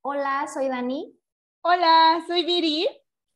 [0.00, 1.12] Hola, soy Dani.
[1.60, 2.86] Hola, soy Viri.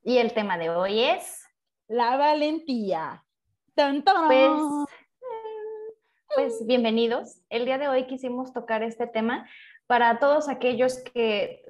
[0.04, 1.42] Y el tema de hoy es...
[1.88, 3.24] La valentía.
[4.28, 4.88] Pues,
[6.36, 7.42] pues bienvenidos.
[7.50, 9.48] El día de hoy quisimos tocar este tema
[9.88, 11.64] para todos aquellos que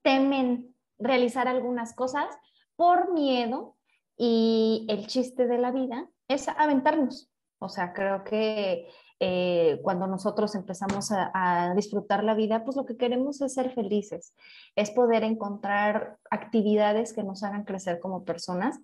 [0.00, 2.26] temen realizar algunas cosas
[2.74, 3.76] por miedo
[4.16, 7.30] y el chiste de la vida es aventarnos.
[7.58, 8.88] O sea, creo que
[9.24, 14.34] eh, cuando nosotros empezamos a, disfrutar la vida, pues lo que queremos es ser felices,
[14.74, 18.80] es poder encontrar actividades que nos hagan crecer como personas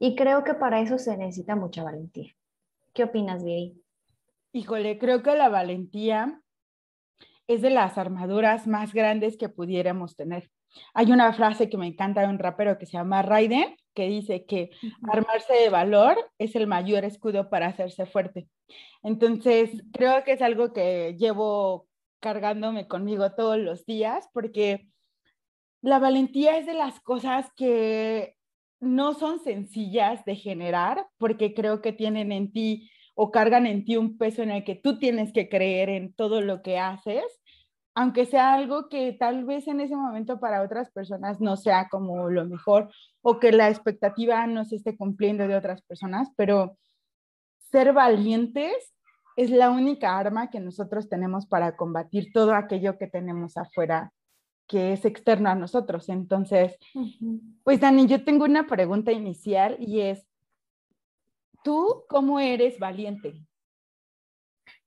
[0.00, 2.32] y creo que para eso se necesita mucha valentía.
[2.94, 3.80] ¿Qué opinas, Viri?
[4.50, 6.42] Híjole, creo que la valentía
[7.46, 10.50] es de las armaduras más grandes que pudiéramos tener.
[10.94, 14.44] Hay una frase que me encanta de un rapero que se llama Raiden, que dice
[14.44, 14.70] que
[15.10, 18.46] armarse de valor es el mayor escudo para hacerse fuerte.
[19.02, 21.88] Entonces, creo que es algo que llevo
[22.20, 24.86] cargándome conmigo todos los días porque
[25.80, 28.36] la valentía es de las cosas que
[28.80, 33.96] no son sencillas de generar porque creo que tienen en ti o cargan en ti
[33.96, 37.24] un peso en el que tú tienes que creer en todo lo que haces
[37.96, 42.28] aunque sea algo que tal vez en ese momento para otras personas no sea como
[42.28, 42.90] lo mejor
[43.22, 46.76] o que la expectativa no se esté cumpliendo de otras personas, pero
[47.70, 48.94] ser valientes
[49.36, 54.12] es la única arma que nosotros tenemos para combatir todo aquello que tenemos afuera
[54.66, 56.10] que es externo a nosotros.
[56.10, 56.76] Entonces,
[57.64, 60.26] pues Dani, yo tengo una pregunta inicial y es,
[61.64, 63.40] ¿tú cómo eres valiente?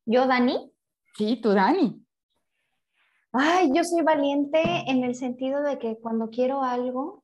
[0.05, 0.71] ¿Yo, Dani?
[1.15, 2.05] Sí, tú, Dani.
[3.31, 7.23] Ay, yo soy valiente en el sentido de que cuando quiero algo,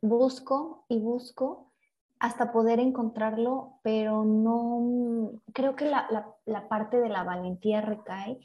[0.00, 1.70] busco y busco
[2.18, 8.38] hasta poder encontrarlo, pero no, creo que la, parte de la valentía recae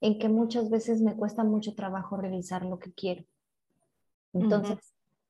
[0.00, 3.24] en que muchas veces me cuesta mucho trabajo realizar lo que quiero.
[4.32, 4.78] Entonces,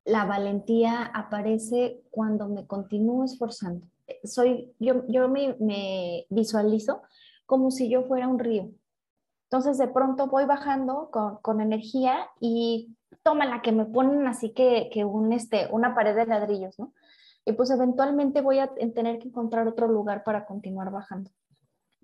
[0.05, 3.87] la valentía aparece cuando me continúo esforzando.
[4.23, 7.03] Soy, yo yo me, me visualizo
[7.47, 8.71] como si yo fuera un río
[9.47, 14.91] entonces de pronto voy bajando con, energía y toma la que me ponen así que,
[14.93, 16.93] que un, este, una pared de ladrillos, ¿no?
[17.45, 21.31] Y pues eventualmente voy a tener que encontrar otro lugar para continuar bajando.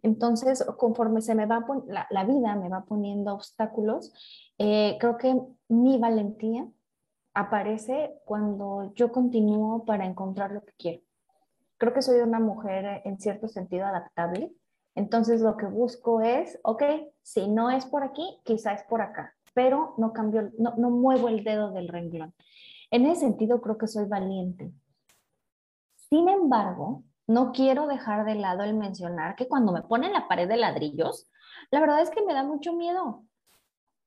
[0.03, 4.12] Entonces, conforme se me va la, la vida me va poniendo obstáculos,
[4.59, 5.36] eh, creo que
[5.69, 6.69] mi valentía
[7.34, 11.03] aparece cuando yo continúo para encontrar lo que quiero.
[11.76, 14.53] Creo que soy una mujer en cierto sentido adaptable
[14.94, 16.82] entonces lo que busco es, ok,
[17.22, 21.28] si no es por aquí, quizá es por acá, pero no cambio, no, no muevo
[21.28, 22.34] el dedo del renglón.
[22.91, 24.72] En ese sentido creo que soy valiente.
[25.94, 30.47] Sin embargo, no quiero dejar de lado el mencionar que cuando me ponen la pared
[30.47, 31.28] de ladrillos,
[31.70, 33.24] la verdad es que me da mucho miedo.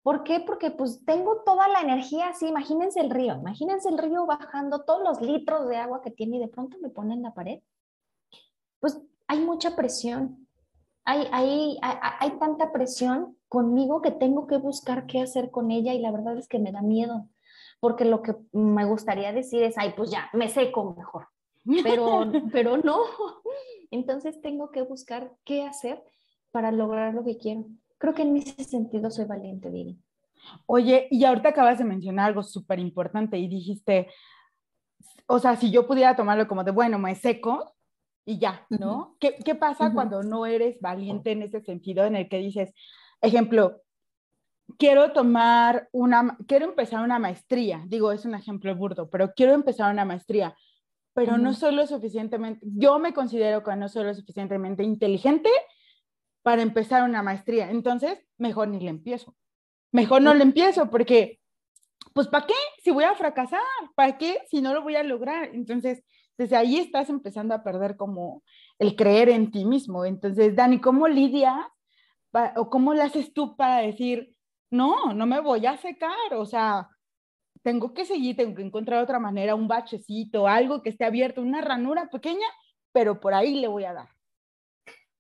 [0.04, 0.40] ¿Por qué?
[0.40, 5.02] Porque pues tengo toda la energía así, imagínense el río, imagínense el río bajando todos
[5.04, 7.62] los litros de agua que tiene y de pronto me ponen la pared.
[8.80, 10.45] Pues hay mucha presión,
[11.06, 16.00] hay, hay, hay, tanta presión conmigo que tengo que buscar qué hacer con ella y
[16.00, 17.30] la verdad es que me da miedo,
[17.80, 21.28] porque lo que me gustaría decir es, ay, pues ya, me seco mejor,
[21.84, 22.98] pero, pero no.
[23.92, 26.04] Entonces tengo que buscar qué hacer
[26.52, 27.66] para lograr lo que quiero.
[28.00, 30.00] Creo que en ese sentido soy valiente, Viri.
[30.66, 34.08] Oye, y ahorita acabas de mencionar algo súper importante y dijiste,
[35.28, 37.76] o sea, si yo pudiera tomarlo como de, bueno, me seco,
[38.26, 39.16] y ya, ¿no?
[39.20, 42.74] ¿Qué, ¿Qué, pasa cuando no eres valiente en ese sentido en el que dices,
[43.22, 43.84] ejemplo,
[44.78, 49.92] quiero tomar una, quiero empezar una maestría, digo, es un ejemplo burdo, pero quiero empezar
[49.92, 50.56] una maestría,
[51.14, 55.50] pero no soy lo suficientemente, yo me considero que no soy lo suficientemente inteligente
[56.42, 59.36] para empezar una maestría, entonces mejor ni le empiezo,
[59.92, 61.40] mejor no le empiezo porque,
[62.14, 62.54] pues, ¿para qué?
[62.84, 63.62] Si voy a fracasar,
[63.96, 64.42] ¿para qué?
[64.50, 66.04] Si no lo voy a lograr, entonces
[66.38, 68.44] desde ahí estás empezando a perder como
[68.80, 70.06] el creer en ti mismo.
[70.06, 71.66] Entonces, Dani, ¿cómo lidias
[72.56, 74.36] o cómo le haces tú para decir,
[74.70, 76.34] no, no me voy a secar?
[76.34, 76.90] O sea,
[77.62, 81.62] tengo que seguir, tengo que encontrar otra manera, un bachecito, algo que esté abierto, una
[81.62, 82.48] ranura pequeña,
[82.92, 84.15] pero por ahí le voy a dar.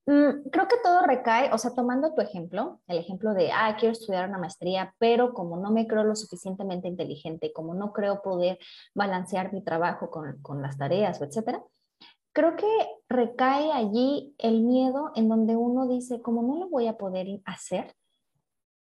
[0.07, 3.93] Mm, creo que todo recae, o sea, tomando tu ejemplo, el ejemplo de, ah, quiero
[3.93, 8.59] estudiar una maestría, pero como no me creo lo suficientemente inteligente, como no creo poder
[8.93, 11.63] balancear mi trabajo con, con las tareas, etcétera,
[12.33, 12.67] creo que
[13.09, 17.95] recae allí el miedo en donde uno dice, como no lo voy a poder hacer,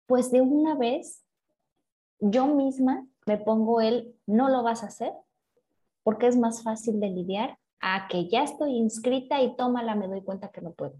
[0.07, 1.25] pues de una vez
[2.21, 5.12] yo misma me pongo el, no lo vas a hacer,
[6.05, 10.23] porque es más fácil de lidiar a que ya estoy inscrita y tómala, me doy
[10.23, 10.94] cuenta que no puedo.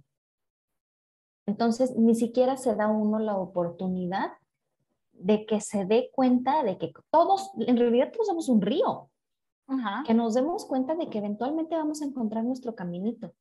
[1.47, 4.33] Entonces, ni siquiera se da uno la oportunidad
[5.13, 9.11] de que se dé cuenta de que todos, en realidad todos somos un río,
[10.05, 13.33] que nos demos cuenta de que eventualmente vamos a encontrar nuestro caminito.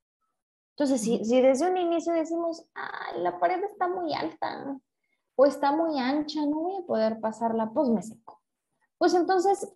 [0.71, 4.79] Entonces, si, si desde un inicio decimos, ay, la pared está muy alta
[5.35, 8.41] o está muy ancha, no voy a poder pasarla, pues me seco.
[8.99, 9.73] Pues entonces,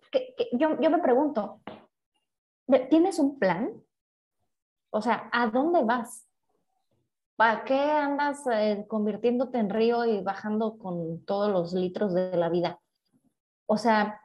[0.52, 1.60] yo, yo me pregunto,
[2.90, 3.70] ¿tienes un plan?
[4.90, 6.26] O sea, ¿a dónde vas?
[7.36, 12.48] ¿Para qué andas eh, convirtiéndote en río y bajando con todos los litros de la
[12.48, 12.80] vida?
[13.66, 14.20] O sea,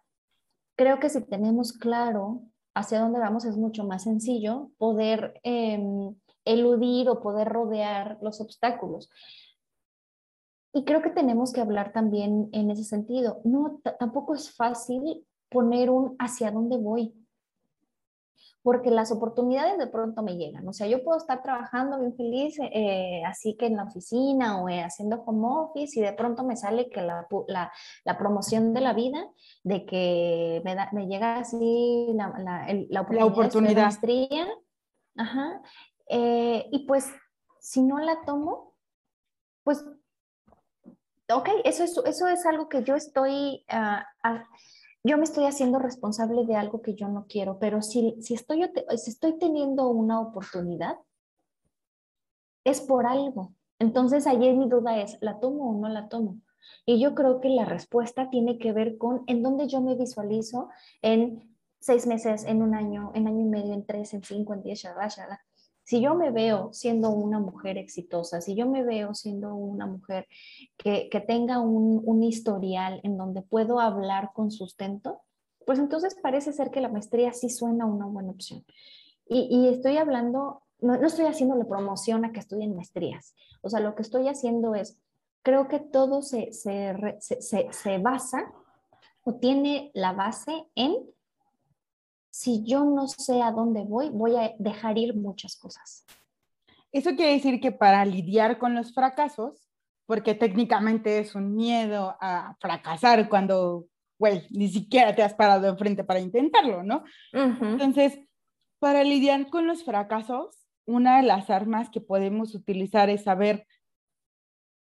[0.76, 2.44] creo que si tenemos claro
[2.76, 6.16] hacia dónde vamos es mucho más sencillo poder em,
[6.46, 9.10] eludir o poder rodear los obstáculos.
[10.72, 13.42] Y creo que tenemos que hablar también en ese sentido.
[13.44, 17.19] No, tampoco es fácil poner un hacia dónde voy
[18.62, 20.68] porque las oportunidades de pronto me llegan.
[20.68, 24.68] O sea, yo puedo estar trabajando bien feliz, eh, así que en la oficina o
[24.68, 27.72] eh, haciendo home office y de pronto me sale que la, la,
[28.04, 29.26] la promoción de la vida,
[29.64, 32.34] de que me, da, me llega así la,
[32.90, 33.76] la oportunidad, oportunidad.
[33.76, 34.48] De maestría.
[35.16, 35.62] Ajá.
[36.10, 37.08] Eh, y pues,
[37.62, 38.74] si no la tomo,
[39.64, 39.86] pues,
[41.32, 43.66] ok, eso es, eso es algo que yo estoy...
[43.72, 44.40] Uh,
[45.04, 48.70] yo me estoy haciendo responsable de algo que yo no quiero, pero si, si, estoy,
[48.98, 50.98] si estoy teniendo una oportunidad,
[52.66, 53.54] es por algo.
[53.80, 56.42] Entonces, ayer mi duda es, ¿la tomo o no la tomo?
[56.86, 60.70] Y yo creo que la respuesta tiene que ver con en dónde yo me visualizo
[61.02, 64.64] en seis meses, en un año, en año y medio, en tres, en cinco, en
[64.64, 65.46] diez, shalala.
[65.90, 70.28] Si yo me veo siendo una mujer exitosa, si yo me veo siendo una mujer
[70.78, 75.24] que, tenga un, historial en donde puedo hablar con sustento,
[75.66, 78.64] pues entonces parece ser que la maestría sí suena una buena opción.
[79.26, 83.34] Y, estoy hablando, no, no estoy haciéndole promoción a que estudien maestrías.
[83.64, 85.00] O sea, lo que estoy haciendo es,
[85.42, 88.54] creo que todo se, se basa
[89.24, 90.94] o tiene la base en
[92.30, 96.06] si yo no sé a dónde voy, voy a dejar ir muchas cosas.
[96.92, 99.70] Eso quiere decir que para lidiar con los fracasos,
[100.06, 103.86] porque técnicamente es un miedo a fracasar cuando,
[104.18, 107.04] güey, ni siquiera te has parado enfrente para intentarlo, ¿no?
[107.32, 108.20] Entonces,
[108.80, 113.68] para lidiar con los fracasos, una de las armas que podemos utilizar es saber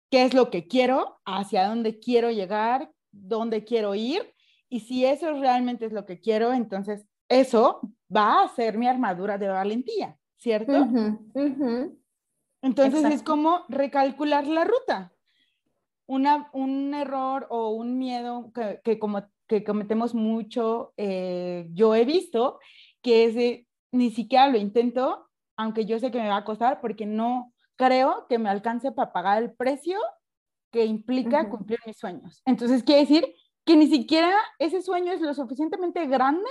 [0.10, 4.34] qué es lo que quiero, hacia dónde quiero llegar, dónde quiero ir,
[4.68, 7.80] y si eso realmente es lo que quiero, entonces eso
[8.14, 10.88] va a ser mi armadura de valentía, ¿cierto?
[12.62, 15.14] Entonces es como recalcular la ruta.
[16.08, 18.52] Una, un error o un miedo
[18.84, 22.60] que, como, que cometemos mucho, eh, yo he visto,
[23.02, 27.06] que es ni siquiera lo intento, aunque yo sé que me va a costar, porque
[27.06, 30.00] no creo que me alcance para pagar el precio
[30.72, 32.42] que implica cumplir mis sueños.
[32.46, 33.36] Entonces, quiere decir
[33.66, 36.50] que ni siquiera ese sueño es lo suficientemente grande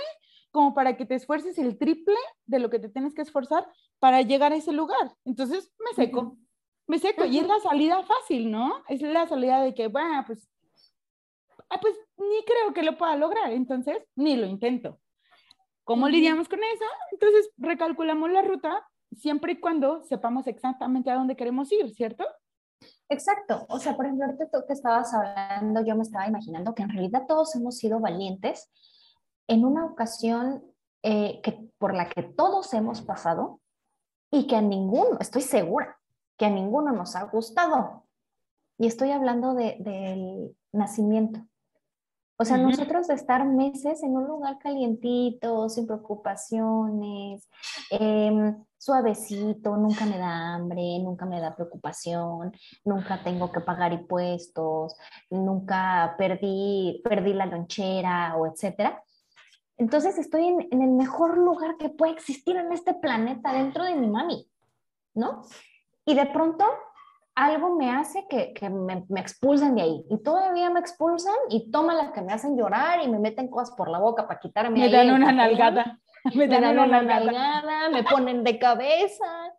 [0.51, 3.67] como para que te esfuerces el triple de lo que te tienes que esforzar
[3.99, 5.15] para llegar a ese lugar.
[5.25, 6.37] Entonces me seco,
[6.87, 8.83] me seco y es la salida fácil, ¿no?
[8.87, 10.49] Es la salida de que, bueno, pues,
[11.69, 14.99] ah, pues ni creo que lo pueda lograr, entonces ni lo intento.
[15.83, 16.85] ¿Cómo lidiamos con eso?
[17.11, 22.25] Entonces recalculamos la ruta siempre y cuando sepamos exactamente a dónde queremos ir, ¿cierto?
[23.09, 23.65] Exacto.
[23.69, 26.89] O sea, por ejemplo, ahorita tú que estabas hablando, yo me estaba imaginando que en
[26.89, 28.69] realidad todos hemos sido valientes
[29.49, 30.63] en una ocasión
[31.03, 33.59] eh, que, por la que todos hemos pasado
[34.31, 35.97] y que a ninguno, estoy segura,
[36.37, 38.05] que a ninguno nos ha gustado.
[38.77, 41.41] Y estoy hablando del nacimiento.
[42.41, 47.49] O sea, nosotros de estar meses en un lugar calientito, sin preocupaciones,
[47.91, 52.53] em, suavecito, nunca me da hambre, nunca me da preocupación,
[52.85, 54.95] nunca tengo que pagar impuestos,
[55.29, 59.03] nunca perdí, perdí la lonchera o etcétera.
[59.79, 64.07] Entonces estoy en, el mejor lugar que puede existir en este planeta dentro de mi
[64.07, 64.45] mami,
[65.15, 65.43] ¿no?
[66.05, 66.65] Y de pronto
[67.33, 70.05] algo me hace que, me, me, expulsen de ahí.
[70.09, 73.73] Y todavía me expulsan y toman las que me hacen llorar y me meten cosas
[73.73, 74.79] por la boca para quitarme.
[74.79, 75.97] Me dan una nalgada.
[76.35, 77.89] Me, dan, una, nalgada.
[77.89, 79.55] me ponen de cabeza.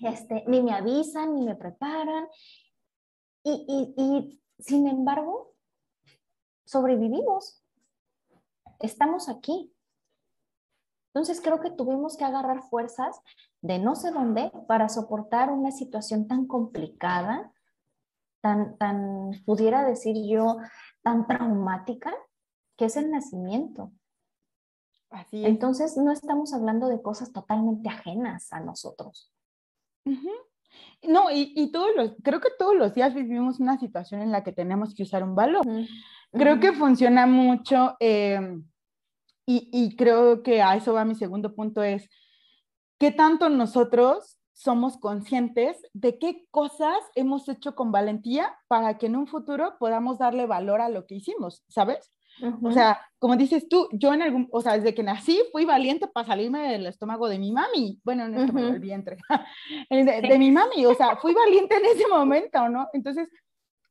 [0.00, 2.26] Este, ni me avisan, ni me preparan.
[3.44, 5.54] Y, y, y sin embargo,
[6.64, 7.62] sobrevivimos
[8.78, 9.72] estamos aquí.
[11.08, 13.20] Entonces creo que tuvimos que agarrar fuerzas
[13.60, 17.52] de no sé dónde para soportar una situación tan complicada,
[18.40, 20.58] tan, tan, pudiera decir yo,
[21.02, 22.14] tan traumática,
[22.76, 23.92] que es el nacimiento.
[25.10, 29.32] Así Entonces no estamos hablando de cosas totalmente ajenas a nosotros.
[31.02, 34.52] No, y, todos los, creo que todos los días vivimos una situación en la que
[34.52, 35.64] tenemos que usar un valor.
[36.32, 38.64] Creo que funciona mucho em,
[39.46, 42.10] y, y creo que a eso va mi segundo punto es,
[42.98, 49.14] ¿qué tanto nosotros somos conscientes de qué cosas hemos hecho con valentía para que en
[49.14, 52.10] un futuro podamos darle valor a lo que hicimos, ¿sabes?
[52.62, 56.06] O sea, como dices tú, yo en algún, o sea, desde que nací fui valiente
[56.06, 59.18] para salirme del estómago de mi mami, bueno, no estómago, el vientre,
[59.90, 62.88] de, mi mami, o sea, fui valiente en ese momento, ¿no?
[62.92, 63.28] Entonces,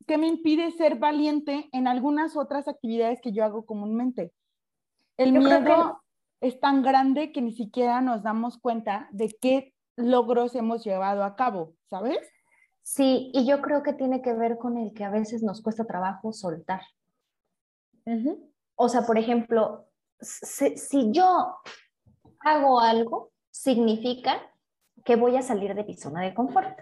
[0.06, 4.32] ¿qué me impide ser valiente en algunas otras actividades que yo hago comúnmente?
[5.18, 6.02] El miedo
[6.42, 11.36] es tan grande que ni siquiera nos damos cuenta de qué logros hemos llevado a
[11.36, 12.20] cabo, ¿sabes?
[12.84, 15.86] Sí, y yo creo que tiene que ver con el que a veces nos cuesta
[15.86, 16.82] trabajo soltar.
[18.76, 19.88] O sea, por ejemplo,
[20.20, 21.58] si, yo
[22.40, 24.42] hago algo, significa
[25.04, 26.80] que voy a salir de mi zona de confort.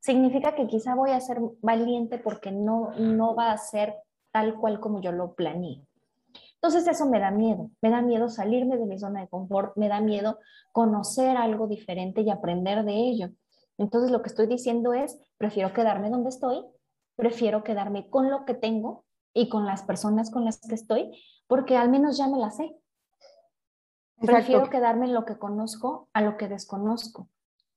[0.00, 3.94] Significa que quizá voy a ser valiente porque no, no va a ser
[4.32, 5.84] tal cual como yo lo planeé.
[6.54, 9.88] Entonces eso me da miedo, me da miedo salirme de mi zona de confort, me
[9.88, 10.38] da miedo
[10.72, 13.30] conocer algo diferente y aprender de ello.
[13.78, 16.62] Entonces lo que estoy diciendo es, prefiero quedarme donde estoy,
[17.16, 21.76] prefiero quedarme con lo que tengo y con las personas con las que estoy, porque
[21.76, 22.76] al menos ya me las sé.
[24.20, 27.28] Prefiero quedarme en lo que conozco a lo que desconozco.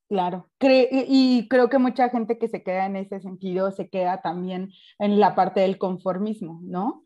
[0.08, 4.70] Claro, y creo que mucha gente que se queda en ese sentido se queda también
[4.98, 7.04] en la parte del conformismo, ¿no?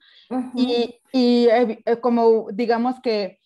[0.54, 3.38] Y, eh, eh, como digamos que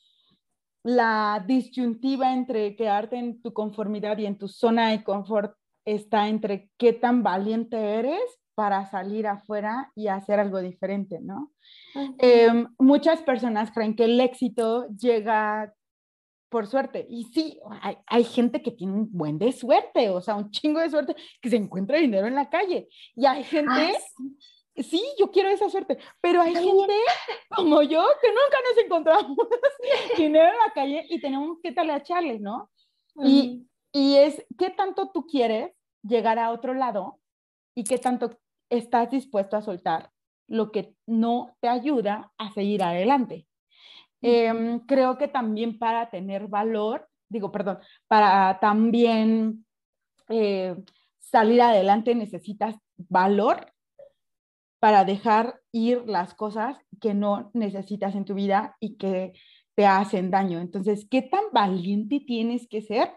[0.82, 5.54] la disyuntiva entre quedarte en tu conformidad y en tu zona de confort
[5.85, 11.52] está entre qué tan valiente eres para salir afuera y hacer algo diferente, ¿no?
[12.18, 15.73] Em, muchas personas creen que el éxito llega
[16.52, 17.06] por suerte.
[17.09, 17.59] Y sí,
[18.06, 21.49] hay, gente que tiene un buen de suerte, o sea, un chingo de suerte que
[21.49, 22.88] se encuentra dinero en la calle.
[23.16, 23.97] Y hay gente,
[24.76, 26.94] sí, yo quiero esa suerte, pero hay gente
[27.56, 29.37] como yo que nunca nos encontramos
[30.18, 32.71] dinero en la calle y tenemos que echarles, ¿no?
[33.25, 37.18] y, y es qué tanto tú quieres llegar a otro lado
[37.75, 38.38] y qué tanto
[38.73, 40.11] estás dispuesto a soltar
[40.49, 43.47] lo que no te ayuda a seguir adelante.
[44.21, 49.67] Em, creo que también para tener valor, digo, perdón, para también
[50.29, 50.76] eh,
[51.19, 53.73] salir adelante necesitas valor
[54.79, 59.33] para dejar ir las cosas que no necesitas en tu vida y que
[59.75, 60.61] te hacen daño.
[60.61, 63.11] Entonces, ¿qué tan valiente tienes que ser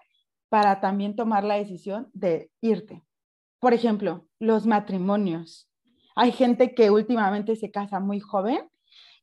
[0.49, 3.04] para también tomar la decisión de irte?
[3.65, 5.67] Por ejemplo, los matrimonios.
[6.15, 8.69] Hay gente que últimamente se casa muy joven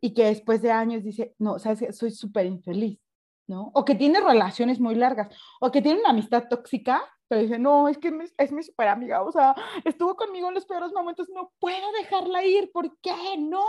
[0.00, 2.98] y que después de años dice, no, sabes, soy súper infeliz,
[3.46, 3.70] ¿no?
[3.72, 5.28] O que tiene relaciones muy largas,
[5.60, 9.22] o que tiene una amistad tóxica, pero dice, no, es que es mi súper amiga,
[9.22, 13.38] o sea, estuvo conmigo en los peores momentos, no puedo dejarla ir, ¿por qué?
[13.38, 13.62] No.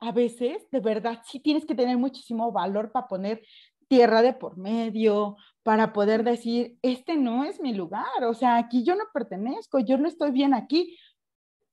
[0.00, 3.40] A veces, de verdad, sí tienes que tener muchísimo valor para poner
[3.86, 8.84] tierra de por medio, para poder decir, este no es mi lugar, o sea, aquí
[8.84, 10.96] yo no pertenezco, yo no estoy bien aquí,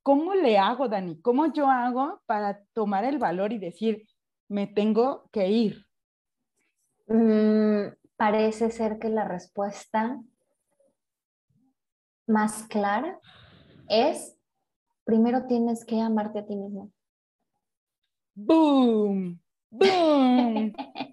[0.01, 1.21] ¿cómo le hago, Dani?
[1.21, 4.07] ¿Cómo yo hago para tomar el valor y decir,
[4.47, 5.85] me tengo que ir?
[7.07, 10.21] Mm, parece ser que la respuesta
[12.27, 13.19] más clara
[13.89, 14.37] es,
[15.03, 16.93] primero tienes que amarte a ti mismo.
[18.35, 19.41] ¡Boom!
[19.69, 20.73] ¡Boom!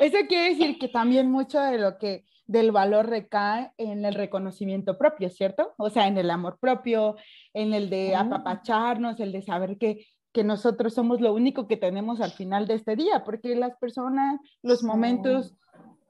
[0.00, 4.98] Eso quiere decir que también mucho de lo que del valor recae en el reconocimiento
[4.98, 5.74] propio, ¿cierto?
[5.76, 7.16] O sea, en el amor propio,
[7.52, 12.20] en el de apapacharnos, el de saber que, que nosotros somos lo único que tenemos
[12.20, 15.54] al final de este día, porque las personas, los momentos,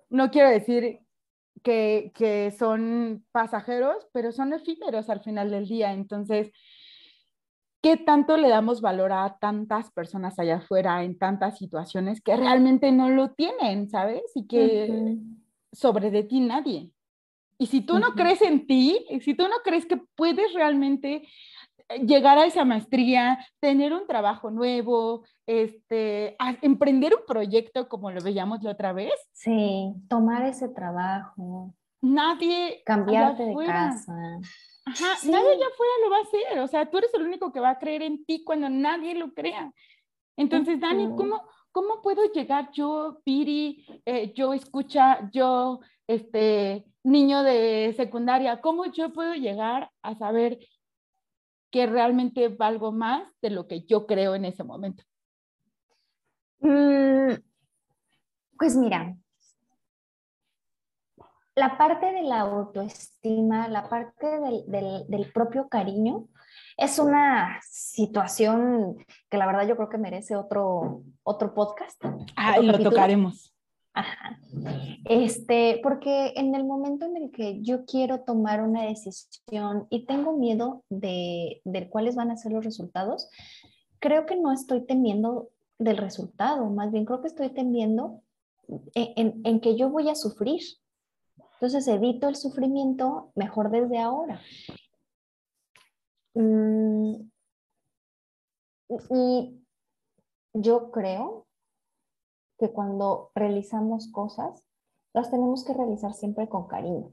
[0.08, 1.00] no quiero decir
[1.62, 5.92] que, que son pasajeros, pero son efímeros al final del día.
[5.92, 6.52] Entonces,
[7.82, 12.92] ¿qué tanto le damos valor a tantas personas allá afuera en tantas situaciones que realmente
[12.92, 14.22] no lo tienen, ¿sabes?
[14.34, 15.16] Y que
[15.72, 16.90] sobre de ti nadie.
[17.58, 21.28] Y si tú no crees en ti, si tú no crees que puedes realmente
[21.88, 28.22] eh, llegar a esa maestría, tener un trabajo nuevo, este, emprender un proyecto como lo
[28.22, 29.12] veíamos la otra vez.
[29.32, 31.74] Sí, tomar ese trabajo.
[32.00, 32.82] Nadie.
[32.86, 34.14] Cambiarte de casa.
[34.84, 36.58] Ajá, nadie allá afuera lo va a hacer.
[36.60, 39.32] O sea, tú eres el único que va a creer en ti cuando nadie lo
[39.32, 39.72] crea.
[40.36, 47.92] Entonces, Dani, ¿cómo, ¿cómo puedo llegar yo, Piri, eh, yo escucha, yo, este, niño de
[47.96, 50.58] secundaria, cómo yo puedo llegar a saber
[51.70, 55.04] que realmente valgo más de lo que yo creo en ese momento?
[56.60, 57.34] Mm,
[58.58, 59.16] pues mira,
[61.60, 64.26] la parte de la autoestima, la parte
[64.66, 66.26] del, propio cariño,
[66.78, 68.96] es una situación
[69.28, 72.02] que la verdad yo creo que merece otro, otro podcast.
[72.34, 73.54] Ah, lo tocaremos.
[73.92, 74.38] Ajá.
[75.04, 80.38] Este, porque en el momento en el que yo quiero tomar una decisión y tengo
[80.38, 83.28] miedo de, de cuáles van a ser los resultados,
[83.98, 88.22] creo que no estoy temiendo del resultado, más bien creo que estoy temiendo
[88.94, 90.62] en, en que yo voy a sufrir.
[91.60, 94.40] Entonces evito el sufrimiento mejor desde ahora.
[96.32, 97.30] Mm,
[99.10, 99.62] y
[100.54, 101.46] yo creo
[102.58, 104.64] que cuando realizamos cosas,
[105.12, 107.12] las tenemos que realizar siempre con cariño,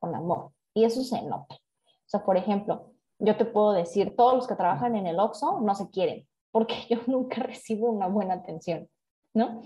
[0.00, 0.50] con amor.
[0.74, 1.54] Y eso se nota.
[1.54, 5.60] O sea, por ejemplo, yo te puedo decir, todos los que trabajan en el OXO
[5.60, 8.88] no se quieren, porque yo nunca recibo una buena atención,
[9.34, 9.62] ¿no?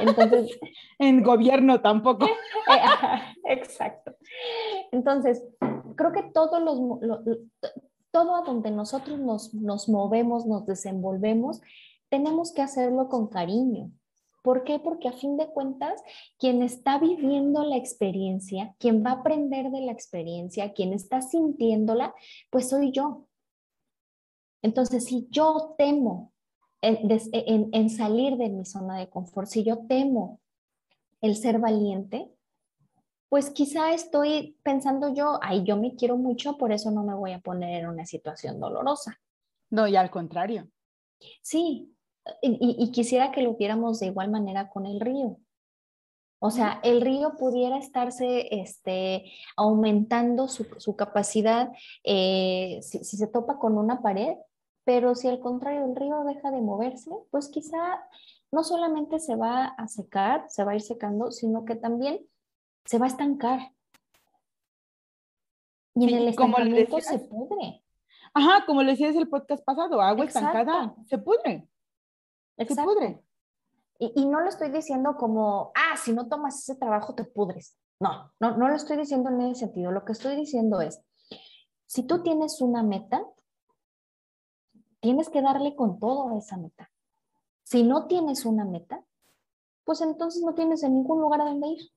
[0.00, 0.58] Entonces...
[0.98, 2.26] en gobierno tampoco.
[3.44, 4.14] Exacto.
[4.92, 5.42] Entonces,
[5.96, 6.78] creo que todos los,
[8.10, 11.60] todo a donde nosotros nos, nos movemos, nos desenvolvemos,
[12.08, 13.90] tenemos que hacerlo con cariño,
[14.42, 14.78] ¿Por qué?
[14.78, 16.02] Porque a fin de cuentas,
[16.38, 22.14] quien está viviendo la experiencia, quien va a aprender de la experiencia, quien está sintiéndola,
[22.48, 23.26] pues soy yo.
[24.62, 26.32] Entonces, si yo temo
[26.82, 30.40] en, salir de mi zona de confort, si yo temo
[31.20, 32.30] el ser valiente,
[33.28, 37.32] pues quizá estoy pensando yo, ay, yo me quiero mucho, por eso no me voy
[37.32, 39.20] a poner en una situación dolorosa.
[39.70, 40.68] No, y al contrario.
[41.42, 41.94] Sí,
[42.42, 45.38] y, quisiera que lo viéramos de igual manera con el río.
[46.42, 51.70] O sea, el río pudiera estarse este, aumentando su, capacidad
[52.02, 54.36] eh, si, se topa con una pared,
[54.84, 58.02] pero si al contrario el río deja de moverse, pues quizá
[58.52, 62.26] no solamente se va a secar, se va a ir secando, sino que también
[62.84, 63.72] se va a estancar.
[65.94, 67.84] Y en el estancamiento se pudre.
[68.32, 71.68] Ajá, como le decías el podcast pasado, agua estancada se pudre.
[72.56, 73.22] Exacto.
[73.98, 77.76] Y, no lo estoy diciendo como, ah, si no tomas ese trabajo te pudres.
[78.00, 79.92] No, no, no lo estoy diciendo en ese sentido.
[79.92, 81.02] Lo que estoy diciendo es,
[81.84, 83.22] si tú tienes una meta,
[85.00, 86.90] tienes que darle con todo a esa meta.
[87.62, 89.04] Si no tienes una meta,
[89.84, 91.90] pues entonces no tienes en ningún lugar a donde ir.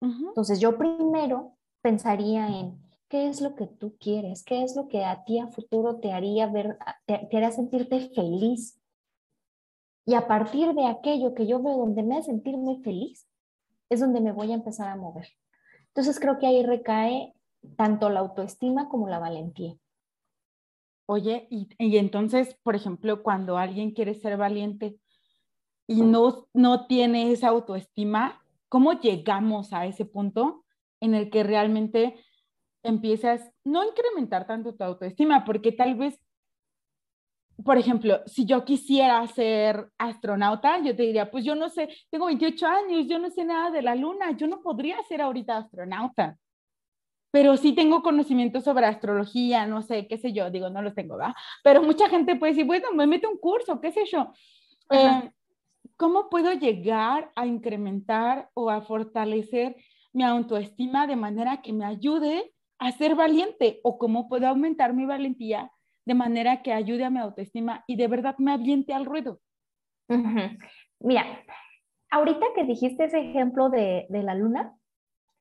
[0.00, 5.04] Entonces yo primero pensaría en qué es lo que tú quieres, qué es lo que
[5.04, 8.78] a ti a futuro te haría ver, te, te haría sentirte feliz,
[10.06, 13.26] y a partir de aquello que yo veo donde me hace sentir muy feliz,
[13.90, 15.26] es donde me voy a empezar a mover.
[15.88, 17.34] Entonces creo que ahí recae
[17.76, 19.76] tanto la autoestima como la valentía.
[21.06, 24.98] Oye, y, y entonces, por ejemplo, cuando alguien quiere ser valiente
[25.86, 30.64] y no, no tiene esa autoestima, ¿cómo llegamos a ese punto
[31.00, 32.16] en el que realmente
[32.82, 35.44] empiezas no incrementar tanto tu autoestima?
[35.44, 36.20] Porque tal vez
[37.64, 42.26] por ejemplo, si yo quisiera ser astronauta, yo te diría, pues yo no sé, tengo
[42.26, 46.38] 28 años, yo no sé nada de la luna, yo no podría ser ahorita astronauta,
[47.36, 51.18] pero sí tengo conocimiento sobre astrología, no sé, qué sé yo, digo, no los tengo,
[51.18, 51.34] ¿verdad?
[51.62, 54.32] Pero mucha gente puede decir, bueno, me meto un curso, qué sé yo.
[54.88, 55.30] Eh,
[55.98, 59.76] ¿Cómo puedo llegar a incrementar o a fortalecer
[60.14, 63.80] mi autoestima de manera que me ayude a ser valiente?
[63.82, 65.70] ¿O cómo puedo aumentar mi valentía
[66.06, 69.40] de manera que ayude a mi autoestima y de verdad me aviente al ruido.
[71.00, 71.26] Mira,
[72.10, 74.75] ahorita que dijiste ese ejemplo de, de, la luna,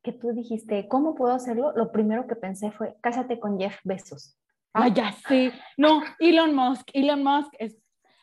[0.05, 1.73] que tú dijiste, ¿cómo puedo hacerlo?
[1.75, 4.37] Lo primero que pensé fue, cásate con Jeff Bezos.
[4.71, 5.51] Ah, ya sé.
[5.77, 6.89] No, Elon Musk.
[6.93, 7.75] Elon Musk es,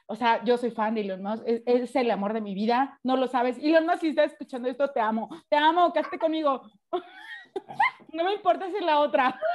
[0.07, 3.17] o sea, yo soy fan de Elon Musk, es, el amor de mi vida, no
[3.17, 3.59] lo sabes.
[3.59, 6.63] Elon Musk, si estás escuchando esto, te amo, te amo, cásate conmigo.
[8.13, 9.39] no me importa si la otra.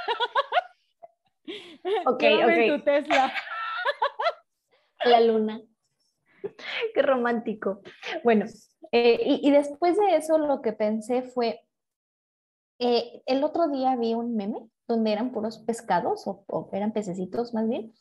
[2.04, 2.84] Ok, ok.
[2.84, 3.32] Tesla.
[5.02, 5.62] La luna.
[6.92, 7.80] Qué romántico.
[8.22, 8.44] Bueno,
[8.92, 11.62] eh, y, después de eso lo que pensé fue,
[12.78, 17.68] eh, el otro día vi un meme donde eran puros pescados, o, eran pececitos más
[17.68, 17.92] bien,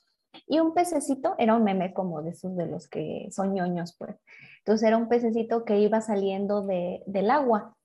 [0.47, 4.15] y un pececito era un meme como de esos de los que son ñoños, pues.
[4.59, 7.75] Entonces era un pececito que iba saliendo de, del agua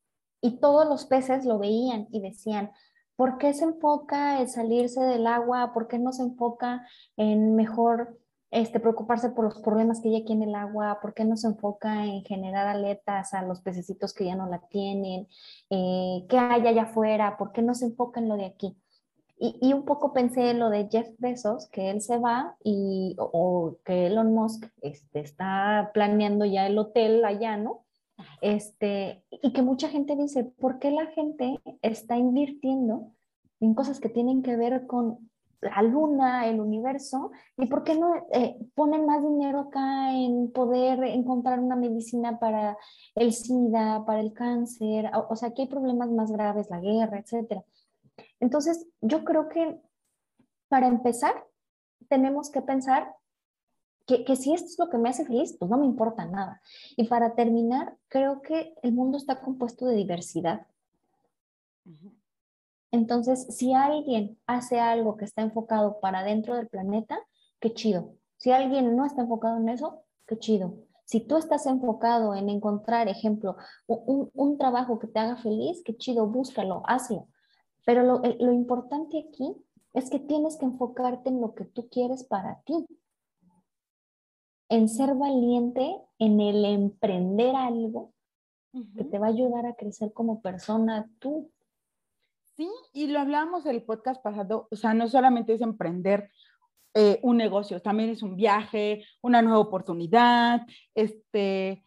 [0.40, 2.72] y todos los peces lo veían y decían,
[3.16, 5.72] ¿Por qué se enfoca en salirse del agua?
[5.72, 8.18] ¿Por qué no se enfoca en mejor
[8.52, 10.98] este, preocuparse por los problemas que aquí en el agua?
[11.00, 14.60] ¿Por qué no se enfoca en generar aletas a los pececitos que ya no la
[14.68, 15.26] tienen?
[15.70, 17.38] Eh, ¿Qué hay allá afuera?
[17.38, 18.76] ¿Por qué no se enfoca en lo de aquí?
[19.38, 23.76] Y, un poco pensé en lo de Jeff Bezos, que él se va y, o,
[23.84, 27.84] que Elon Musk este, está planeando ya el hotel allá, ¿no?
[28.40, 33.10] Este, y que mucha gente dice, ¿por qué la gente está invirtiendo
[33.58, 35.31] en cosas que tienen que ver con
[35.62, 41.02] la luna, el universo, y por qué no eh, ponen más dinero acá en poder
[41.04, 42.76] encontrar una medicina para
[43.14, 47.64] el SIDA, para el cáncer, o, sea, que hay problemas más graves, la guerra, etcétera.
[48.40, 49.80] Entonces, yo creo que
[50.68, 51.46] para empezar,
[52.08, 53.14] tenemos que pensar
[54.06, 56.60] que, que, si esto es lo que me hace feliz, pues no me importa nada.
[56.96, 60.66] Y para terminar, creo que el mundo está compuesto de diversidad.
[62.92, 67.18] Entonces, si alguien hace algo que está enfocado para dentro del planeta,
[67.58, 68.14] qué chido.
[68.36, 70.76] Si alguien no está enfocado en eso, qué chido.
[71.04, 76.26] Si tú estás enfocado en encontrar, ejemplo, un, trabajo que te haga feliz, qué chido,
[76.26, 77.28] búscalo, hazlo.
[77.84, 79.56] Pero lo, lo importante aquí
[79.94, 82.86] es que tienes que enfocarte en lo que tú quieres para ti.
[84.68, 88.12] En ser valiente, en el emprender algo
[88.96, 91.51] que te va a ayudar a crecer como persona tú.
[92.56, 96.30] Sí, y lo hablábamos el podcast pasado, o sea, no solamente es emprender
[96.94, 101.82] eh, un negocio, también es un viaje, una nueva oportunidad, este,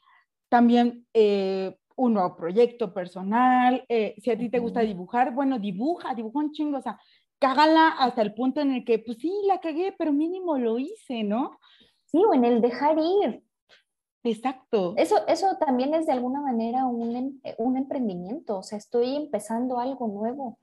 [0.50, 3.86] también eh, un nuevo proyecto personal.
[3.88, 7.00] Eh, si a ti te gusta dibujar, bueno, dibuja, dibuja un chingo, o sea,
[7.38, 11.24] cágala hasta el punto en el que, pues sí, la cagué, pero mínimo lo hice,
[11.24, 11.60] ¿no?
[12.06, 13.44] Sí, o en el dejar ir.
[14.26, 14.96] Exacto.
[14.98, 19.80] Eso, eso también es de alguna manera un, em, un emprendimiento, o sea, estoy empezando
[19.80, 20.58] algo nuevo.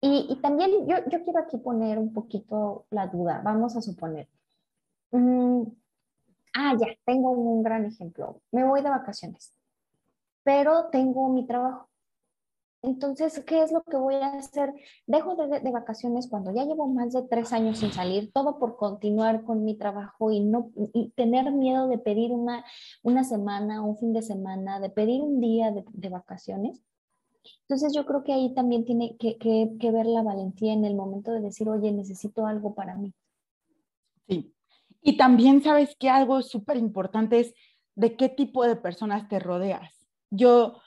[0.00, 4.28] y, y, también yo, yo, quiero aquí poner un poquito la duda, vamos a suponer.
[5.12, 5.62] Mm,
[6.54, 8.40] ah, ya, tengo un gran ejemplo.
[8.50, 9.52] Me voy de vacaciones,
[10.42, 11.87] pero tengo mi trabajo.
[12.82, 14.72] Entonces, ¿qué es lo que voy a hacer?
[15.06, 19.42] Dejo de, vacaciones cuando ya llevo más de tres años sin salir, todo por continuar
[19.42, 22.64] con mi trabajo y no y tener miedo de pedir una,
[23.02, 26.80] una semana, un fin de semana, de pedir un día de, vacaciones.
[27.62, 31.32] Entonces, yo creo que ahí también tiene que, que ver la valentía en el momento
[31.32, 33.12] de decir, oye, necesito algo para mí.
[34.28, 34.54] Sí.
[35.02, 37.54] Y también sabes que algo súper importante es
[37.96, 39.92] de qué tipo de personas te rodeas.
[40.30, 40.80] Yo,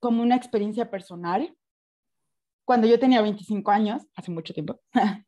[0.00, 1.54] como una experiencia personal.
[2.64, 4.80] Cuando yo tenía 25 años, hace mucho tiempo,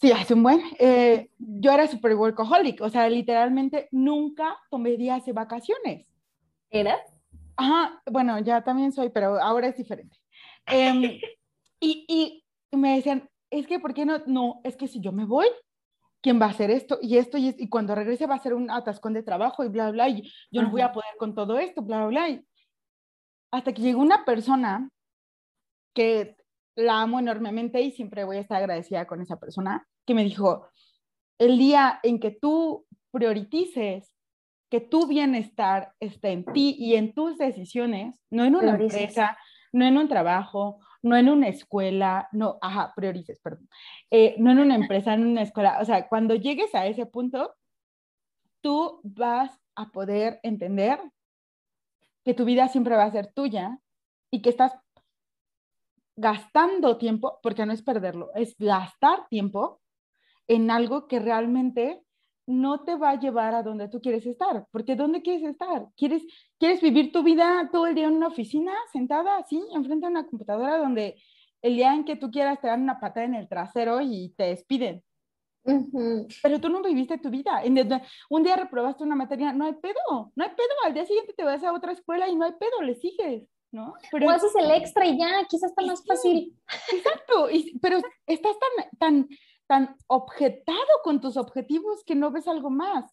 [0.00, 5.24] sí, hace un buen, eh, yo era super workaholic, o sea, literalmente nunca tomé días
[5.24, 6.06] de vacaciones.
[6.70, 6.98] ¿Era?
[7.56, 10.16] Ajá, bueno, ya también soy, pero ahora es diferente.
[10.66, 11.02] Em,
[11.80, 14.22] y, y me decían, es que, ¿por qué no?
[14.26, 15.46] No, es que si yo me voy,
[16.20, 17.38] ¿quién va a hacer esto y esto?
[17.38, 20.30] Y, y cuando regrese va a ser un atascón de trabajo y bla, bla, y
[20.50, 22.42] yo no voy a poder con todo esto, bla, bla, bla
[23.52, 24.88] hasta que llegó una persona
[25.94, 26.36] que
[26.76, 30.68] la amo enormemente y siempre voy a estar agradecida con esa persona, que me dijo,
[31.38, 34.12] el día en que tú priorices
[34.70, 39.36] que tu bienestar esté en ti y en tus decisiones, no en una empresa,
[39.72, 43.68] no en un trabajo, no en una escuela, no, ajá, priorices, perdón,
[44.10, 47.54] eh, no en una empresa, en una escuela, o sea, cuando llegues a ese punto,
[48.60, 51.00] tú vas a poder entender
[52.24, 53.78] que tu vida siempre va a ser tuya
[54.30, 54.74] y que estás
[56.16, 59.80] gastando tiempo, porque no es perderlo, es gastar tiempo
[60.48, 62.02] en algo que realmente
[62.46, 65.86] no te va a llevar a donde tú quieres estar, porque ¿dónde quieres estar?
[65.96, 66.22] ¿Quieres,
[66.58, 70.26] quieres vivir tu vida todo el día en una oficina, sentada así, enfrente de una
[70.26, 71.16] computadora, donde
[71.62, 74.44] el día en que tú quieras te dan una patada en el trasero y te
[74.44, 75.02] despiden?
[76.42, 77.62] Pero tú no viviste tu vida.
[78.28, 80.68] Un día reprobaste una materia, no hay pedo, no hay pedo.
[80.84, 83.94] Al día siguiente te vas a otra escuela y no hay pedo, le sigues, ¿no?
[84.10, 86.56] Pero, o haces el extra y ya, quizás está más fácil.
[86.92, 87.48] Exacto,
[87.80, 89.28] pero estás tan, tan,
[89.66, 93.10] tan objetado con tus objetivos que no ves algo más.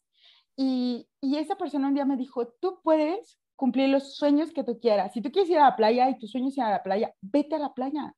[0.56, 4.80] Y, y esa persona un día me dijo, tú puedes cumplir los sueños que tú
[4.80, 5.14] quieras.
[5.14, 7.56] Si tú quieres ir a la playa y tus sueños ir a la playa, vete
[7.56, 8.16] a la playa.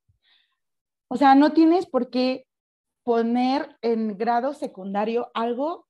[1.08, 2.45] O sea, no tienes por qué
[3.10, 5.88] poner en grado secundario algo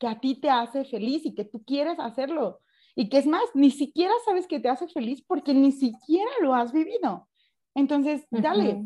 [0.00, 2.60] que a ti te hace feliz y que tú quieres hacerlo.
[2.96, 6.56] Y que es más, ni siquiera sabes que te hace feliz porque ni siquiera lo
[6.56, 7.28] has vivido.
[7.72, 8.82] Entonces, dale.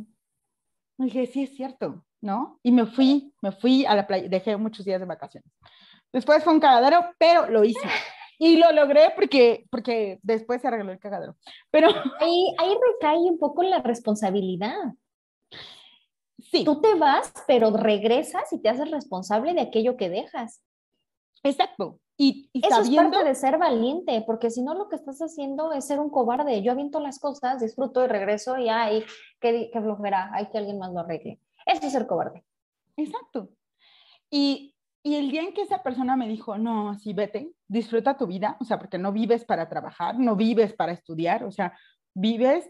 [0.99, 2.61] Me dije, sí, es cierto, ¿no?
[2.63, 5.51] Y me fui, me fui a la playa, dejé muchos días de vacaciones.
[6.13, 7.81] Después fue un cagadero, pero lo hice.
[8.43, 11.37] Y lo logré porque, porque después se arregló el cagadero.
[11.71, 11.89] Pero
[12.21, 14.95] ahí, ahí recae un poco la responsabilidad.
[16.51, 16.65] Sí.
[16.65, 20.63] Tú te vas, pero regresas y te haces responsable de aquello que dejas.
[21.43, 22.01] Exacto.
[22.17, 25.87] Y, Eso es parte de ser valiente, porque si no lo que estás haciendo es
[25.87, 26.61] ser un cobarde.
[26.63, 29.05] Yo aviento las cosas, disfruto y regreso y hay
[29.41, 31.41] que, que flojera, hay que alguien más lo arregle.
[31.65, 32.45] Eso es ser cobarde.
[32.97, 33.49] Exacto.
[34.31, 38.27] Y Y el día en que esa persona me dijo, no, sí, vete, disfruta tu
[38.27, 41.73] vida, o sea, porque no vives para trabajar, no vives para estudiar, o sea,
[42.13, 42.69] vives,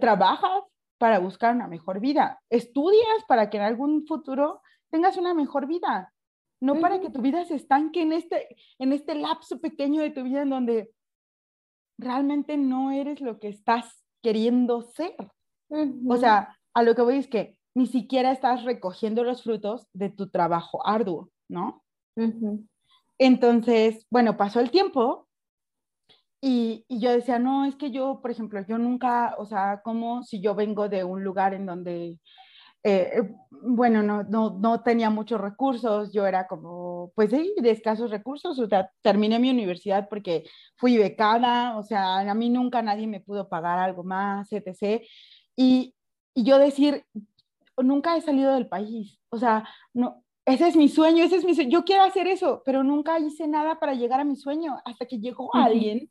[0.00, 0.64] trabajas
[1.00, 4.60] para buscar una mejor vida, estudias para que en algún futuro
[4.90, 6.12] tengas una mejor vida,
[6.60, 10.22] no para que tu vida se estanque en este, en este lapso pequeño de tu
[10.22, 10.90] vida en donde
[11.96, 15.16] realmente no eres lo que estás queriendo ser.
[16.06, 20.10] O sea, a lo que voy es que ni siquiera estás recogiendo los frutos de
[20.10, 21.82] tu trabajo arduo, ¿no?
[23.16, 25.28] Entonces, bueno, pasó el tiempo
[26.42, 30.22] y, y, yo decía, no, es que yo, por ejemplo, yo nunca, o sea, como
[30.22, 32.18] si yo vengo de un lugar en donde,
[32.82, 38.10] eh, bueno, no, no, no, tenía muchos recursos, yo era como, pues sí, de escasos
[38.10, 40.44] recursos, o sea, terminé mi universidad porque
[40.76, 45.02] fui becada, o sea, a mí nunca nadie me pudo pagar algo más, etc.
[45.56, 45.94] Y,
[46.34, 47.04] y yo decir,
[47.76, 51.54] nunca he salido del país, o sea, no, ese es mi sueño, ese es mi
[51.54, 55.04] sueño, yo quiero hacer eso, pero nunca hice nada para llegar a mi sueño hasta
[55.04, 56.10] que llegó alguien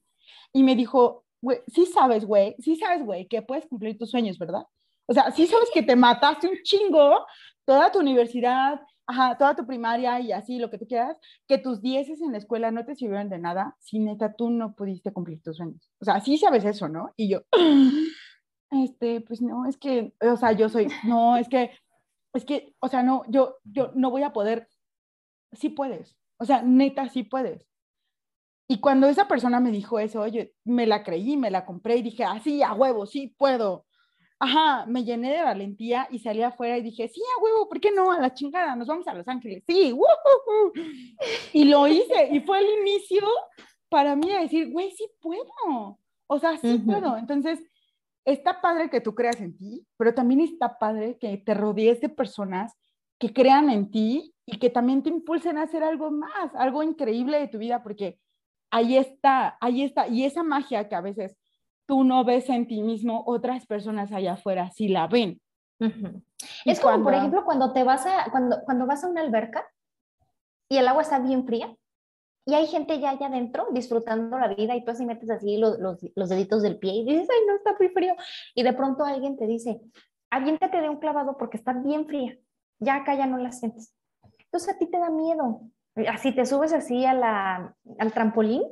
[0.54, 4.38] y me dijo, güey, sí sabes, güey, sí sabes, güey, que puedes cumplir tus sueños,
[4.38, 4.64] ¿verdad?
[5.08, 7.26] O sea, sí sabes que te mataste un chingo
[7.66, 11.82] toda tu universidad, ajá, toda tu primaria y así, lo que tú quieras, que tus
[11.82, 15.42] dieces en la escuela no te sirvieron de nada si neta tú no pudiste cumplir
[15.42, 15.90] tus sueños.
[16.00, 17.12] O sea, sí sabes eso, ¿no?
[17.16, 17.42] Y yo,
[18.72, 21.72] este, pues no, es que, o sea, yo soy, no, es que,
[22.34, 24.68] es que, o sea, no, yo, yo no voy a poder,
[25.54, 27.69] sí puedes, o sea, neta, sí puedes.
[28.72, 32.04] Y cuando esa persona me dijo eso, oye, me la creí, me la compré y
[32.04, 33.88] dije, así, ah, a huevo, sí puedo.
[34.38, 37.92] Ajá, me llené de valentía y salí afuera y dije, sí, a huevo, ¿por qué
[37.92, 38.12] no?
[38.12, 39.64] A la chingada, nos vamos a Los Ángeles.
[39.66, 39.98] Sí,
[41.54, 43.24] y lo hice y fue el inicio
[43.90, 45.98] para mí de decir, güey, sí puedo.
[46.28, 47.18] O sea, sí puedo.
[47.18, 47.60] Entonces,
[48.24, 52.10] está padre que tú creas en ti, pero también está padre que te rodees de
[52.10, 52.78] personas
[53.18, 57.40] que crean en ti y que también te impulsen a hacer algo más, algo increíble
[57.40, 58.20] de tu vida, porque
[58.72, 60.08] ahí está, ahí está.
[60.08, 61.38] Y esa magia que a veces
[61.86, 65.42] tú no ves en ti mismo, otras personas allá afuera sí la ven.
[66.66, 69.66] Es como, por ejemplo, cuando te vas a, cuando, cuando vas a una alberca
[70.70, 71.76] y el agua está bien fría,
[72.46, 75.78] y hay gente ya allá adentro disfrutando la vida y tú así metes así los,
[75.78, 78.16] los, los, deditos del pie y dices, ay, no, está muy frío.
[78.56, 79.80] Y de pronto alguien te dice,
[80.32, 82.38] aviéntate de un clavado porque está bien fría.
[82.80, 83.94] Ya acá ya no la sientes.
[84.46, 85.62] Entonces a ti te da miedo.
[86.08, 88.64] Así te subes así a la, al trampolín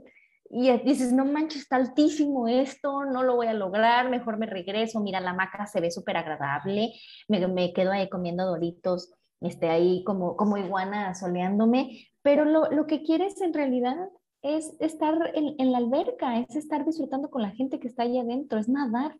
[0.49, 5.01] y dices, no manches, está altísimo esto, no lo voy a lograr, mejor me regreso,
[5.01, 6.93] mira, la maca se ve súper agradable,
[7.27, 9.11] me, me, quedo ahí comiendo doritos,
[9.41, 13.97] este, ahí como, como iguana soleándome, pero lo, lo que quieres en realidad
[14.41, 18.17] es estar en, en, la alberca, es estar disfrutando con la gente que está ahí
[18.17, 19.17] adentro, es nadar.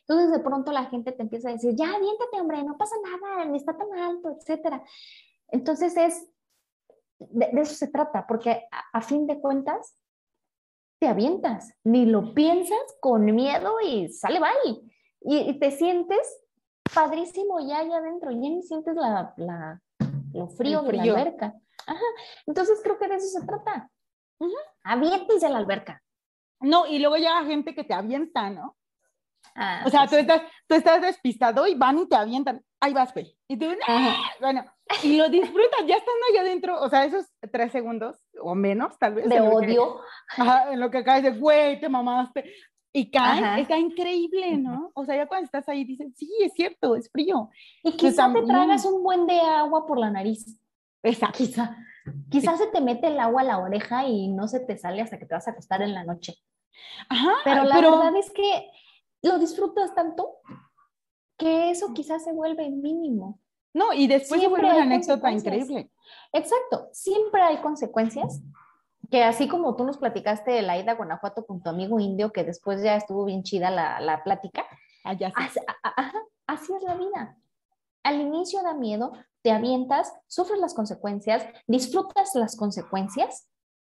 [0.00, 3.56] Entonces de pronto la gente te empieza a decir, ya, aviéntate, hombre, no pasa nada,
[3.56, 4.82] está tan alto, etc.
[5.48, 6.28] Entonces es,
[7.18, 9.96] de, eso se trata, porque a, fin de cuentas,
[11.00, 14.82] te avientas, ni lo piensas con miedo y sale, bye.
[15.20, 16.42] Y, y te sientes
[16.94, 19.80] padrísimo ya allá adentro, ya ni sientes la, la
[20.32, 21.54] lo frío, frío, de la alberca.
[21.86, 22.04] Ajá.
[22.46, 23.90] Entonces creo que de eso se trata.
[24.38, 24.50] Uh
[24.84, 26.02] Aviéntense a la alberca.
[26.60, 28.76] No, y luego llega gente que te avienta, ¿no?
[29.54, 32.64] Ah, o sea, tú, estás, tú estás despistado y van y te avientan.
[32.80, 33.36] Ahí vas, güey.
[33.48, 34.16] Y tú, ¡Ah!
[34.40, 34.64] bueno,
[35.02, 39.14] y lo disfrutas ya estando allá adentro, o sea, esos tres segundos o menos, tal
[39.14, 39.28] vez.
[39.28, 40.00] De odio.
[40.36, 42.52] ajá, en lo que acabas de, güey, te mamaste.
[42.92, 44.90] Y cae, está increíble, ¿no?
[44.94, 47.50] O sea, ya cuando estás ahí dices, sí, es cierto, es frío.
[47.82, 50.58] Y quizás te tragas un buen de agua por la nariz.
[51.02, 51.76] Esa, quizá.
[52.30, 55.18] Quizás se te mete el agua a la oreja y no se te sale hasta
[55.18, 56.36] que te vas a acostar en la noche.
[57.10, 58.70] Ajá, pero la verdad es que
[59.22, 60.38] lo disfrutas tanto
[61.36, 63.38] que eso quizás se vuelve mínimo.
[63.74, 65.90] No, y después se vuelve una anécdota increíble.
[66.32, 68.40] Exacto, siempre hay consecuencias
[69.10, 72.32] que así como tú nos platicaste de la ida a Guanajuato con tu amigo indio,
[72.32, 74.64] que después ya estuvo bien chida la, la plática,
[75.04, 75.60] ah, así,
[76.46, 77.36] así es la vida.
[78.02, 83.48] Al inicio da miedo, te avientas, sufres las consecuencias, disfrutas las consecuencias,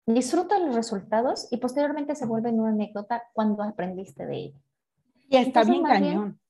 [0.07, 4.61] disfrutas los resultados y posteriormente se vuelve una anécdota cuando aprendiste de ello.
[5.29, 6.40] Y está bien cañón.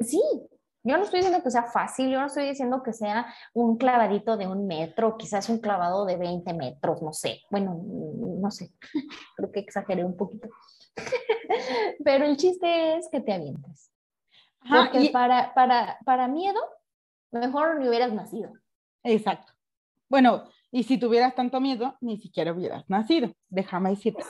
[0.00, 0.20] Sí,
[0.84, 4.36] yo no estoy diciendo que sea fácil, yo no estoy diciendo que sea un clavadito
[4.36, 7.40] de un metro, quizás un clavado de 20 metros, no sé.
[7.50, 8.72] Bueno, no sé,
[9.36, 10.48] creo que exageré un poquito.
[12.04, 13.92] Pero el chiste es que te avientes.
[14.68, 16.60] Porque para, para, para miedo
[17.30, 18.52] mejor ni hubieras nacido.
[19.04, 19.52] Exacto.
[20.08, 24.24] Bueno, y si tuvieras tanto miedo, ni siquiera hubieras nacido, déjame decirte.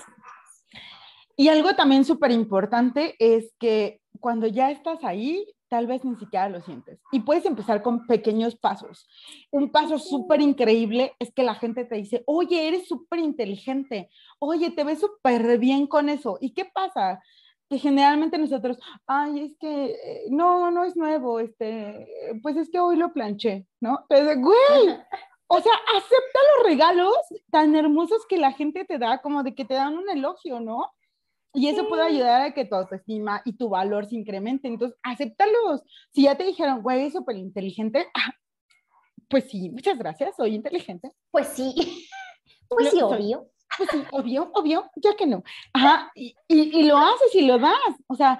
[1.36, 6.48] Y algo también súper importante es que cuando ya estás ahí, tal vez ni siquiera
[6.48, 7.00] lo sientes.
[7.10, 9.08] Y puedes empezar con pequeños pasos.
[9.50, 14.08] Un paso súper increíble es que la gente te dice, oye, eres súper inteligente,
[14.38, 16.38] oye, te ves súper bien con eso.
[16.40, 17.20] ¿Y qué pasa?
[17.68, 22.06] Que generalmente nosotros, ay, es que eh, no, no es nuevo, este,
[22.42, 24.04] pues es que hoy lo planché, ¿no?
[24.08, 24.96] Pero, güey,
[25.48, 27.16] o sea, acepta los regalos
[27.50, 30.92] tan hermosos que la gente te da, como de que te dan un elogio, ¿no?
[31.54, 34.68] Y eso puede ayudar a que tu autoestima y tu valor se incremente.
[34.68, 35.82] Entonces, acéptalos.
[36.12, 38.32] Si ya te dijeron, güey, es súper inteligente, ah,
[39.28, 41.12] pues sí, muchas gracias, soy inteligente.
[41.30, 41.74] Pues sí,
[42.68, 43.48] pues sí, obvio.
[43.76, 45.42] Pues sí, obvio, obvio, ya que no.
[45.72, 47.72] Ajá, y, y, y, lo haces y lo das.
[48.06, 48.38] O sea,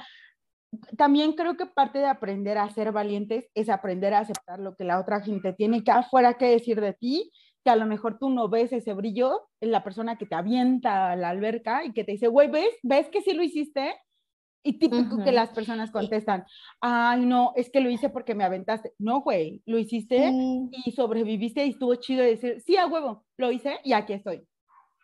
[0.97, 4.85] también creo que parte de aprender a ser valientes es aprender a aceptar lo que
[4.85, 7.31] la otra gente tiene que afuera que decir de ti,
[7.65, 11.13] que a lo mejor tú no ves ese brillo en la persona que te avienta
[11.13, 12.75] a la alberca y que te dice, güey, ¿ves?
[12.83, 13.95] ¿Ves que sí lo hiciste?
[14.65, 16.45] Y típico que las personas contestan,
[16.81, 18.95] ay, no, es que lo hice porque me aventaste.
[18.99, 20.33] No, güey, lo hiciste
[20.85, 24.47] y sobreviviste y estuvo chido decir, sí, a huevo, lo hice y aquí estoy.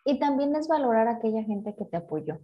[0.05, 2.39] Y también es valorar a aquella gente que te apoyó.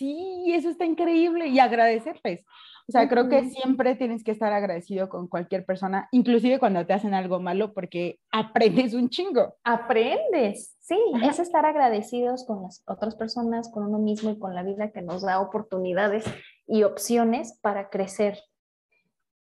[0.00, 2.46] Sí, eso está increíble y agradecerles.
[2.88, 6.94] O sea, creo que siempre tienes que estar agradecido con cualquier persona, inclusive cuando te
[6.94, 9.56] hacen algo malo, porque aprendes un chingo.
[9.62, 14.62] Aprendes, sí, es estar agradecidos con las otras personas, con uno mismo y con la
[14.62, 16.24] vida que nos da oportunidades
[16.66, 18.38] y opciones para crecer.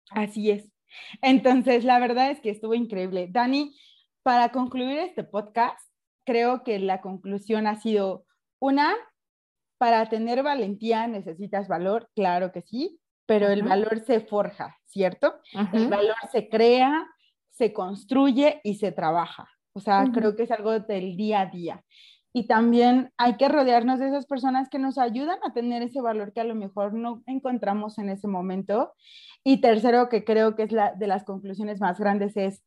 [0.08, 0.72] Así es.
[1.20, 3.28] Entonces, la verdad es que estuvo increíble.
[3.30, 3.76] Dani,
[4.22, 5.86] para concluir este podcast,
[6.24, 8.24] creo que la conclusión ha sido
[8.58, 8.94] una,
[9.78, 15.34] para tener valentía necesitas valor, claro que sí, pero el valor se forja, ¿cierto?
[15.72, 17.06] El valor se crea,
[17.50, 19.48] se construye y se trabaja.
[19.72, 21.84] O sea, creo que es algo del día a día.
[22.32, 26.32] Y también hay que rodearnos de esas personas que nos ayudan a tener ese valor
[26.32, 28.92] que a lo mejor no encontramos en ese momento.
[29.42, 32.62] Y tercero, que creo que es la de las conclusiones más grandes, es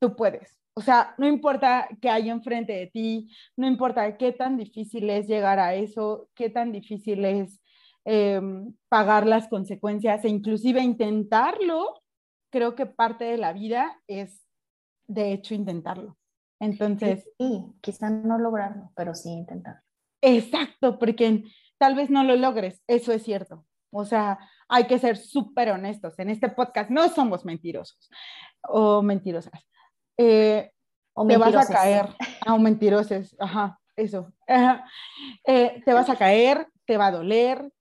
[0.00, 0.61] tú puedes.
[0.74, 5.26] O sea, no importa qué hay enfrente de ti, no importa qué tan difícil es
[5.26, 7.60] llegar a eso, qué tan difícil es
[8.04, 12.02] em, pagar las consecuencias e inclusive intentarlo,
[12.50, 14.46] creo que parte de la vida es,
[15.06, 16.16] de hecho, intentarlo.
[16.58, 17.28] Entonces...
[17.38, 19.82] Sí, quizá no lograrlo, pero sí intentarlo.
[20.22, 21.44] Exacto, porque
[21.76, 23.66] tal vez no lo logres, eso es cierto.
[23.90, 26.18] O sea, hay que ser súper honestos.
[26.18, 28.08] En este podcast no somos mentirosos
[28.62, 29.52] o mentirosas.
[30.16, 30.70] Eh,
[31.28, 32.08] te vas a caer,
[32.46, 34.32] a un mentirosos, ajá, eso.
[35.46, 37.72] Eh, te vas a caer, te va a doler,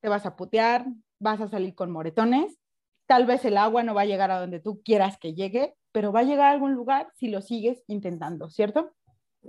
[0.00, 0.86] te vas a putear,
[1.18, 2.58] vas a salir con moretones.
[3.06, 6.12] Tal vez el agua no va a llegar a donde tú quieras que llegue, pero
[6.12, 8.92] va a llegar a algún lugar si lo sigues intentando, ¿cierto?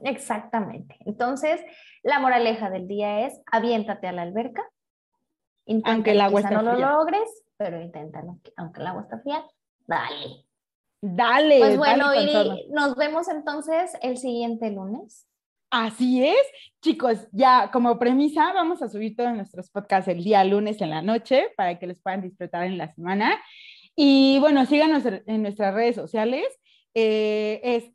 [0.04, 0.97] Exactamente.
[1.06, 1.62] Entonces,
[2.04, 4.63] la moraleja del día es aviéntate a la alberca.
[5.84, 8.39] aunque el agua está no lo logres, pero inténtalo.
[8.56, 9.45] Aunque el agua está fría,
[9.88, 10.49] dale.
[11.02, 11.60] Dale.
[11.60, 15.26] Pues bueno, y nos vemos entonces el siguiente lunes.
[15.72, 16.42] Así es,
[16.82, 21.04] chicos, ya como premisa vamos a subir todos nuestros podcasts el día lunes en la
[21.04, 23.40] noche para que les puedan disfrutar en la semana.
[23.96, 26.46] Y bueno, síganos en nuestras redes sociales.
[26.96, 27.92] Eh, es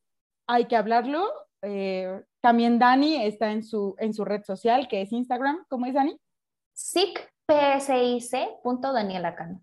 [0.46, 1.26] Hay que hablarlo.
[1.62, 5.64] Eh, también Dani está en su, en su red social, que es Instagram.
[5.68, 6.16] ¿Cómo es Dani?
[6.74, 7.28] SIC,
[8.92, 9.60] Daniela Cano.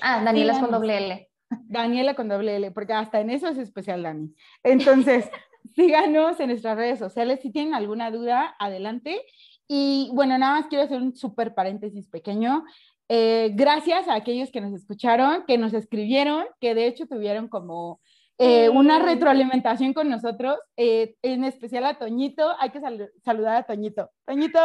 [0.00, 1.29] Ah, Daniela es con doble L.
[1.68, 4.34] Daniela con doble L, porque hasta en eso es especial Dani.
[4.62, 5.28] Entonces,
[5.74, 7.40] síganos en nuestras redes sociales.
[7.42, 9.22] Si tienen alguna duda, adelante.
[9.68, 12.64] Y bueno, nada más quiero hacer un súper paréntesis pequeño.
[13.08, 18.00] Eh, gracias a aquellos que nos escucharon, que nos escribieron, que de hecho tuvieron como
[18.38, 22.54] eh, una retroalimentación con nosotros, eh, en especial a Toñito.
[22.58, 22.80] Hay que
[23.24, 24.10] saludar a Toñito.
[24.24, 24.60] Toñito.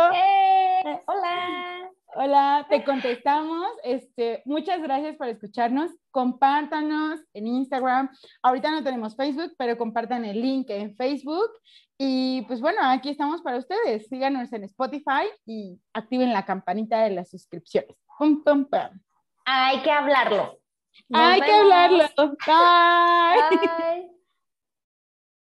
[1.08, 1.85] hola.
[2.18, 3.68] Hola, te contestamos.
[3.84, 5.92] Este, muchas gracias por escucharnos.
[6.12, 8.10] Compártanos en Instagram.
[8.42, 11.50] Ahorita no tenemos Facebook, pero compartan el link en Facebook.
[11.98, 14.08] Y pues bueno, aquí estamos para ustedes.
[14.08, 17.98] Síganos en Spotify y activen la campanita de las suscripciones.
[18.18, 19.00] Pum, pum, pum.
[19.46, 20.58] Hay que hablarlo.
[21.12, 22.06] Hay que hablarlo.
[22.16, 23.58] Bye.
[23.60, 24.15] Bye.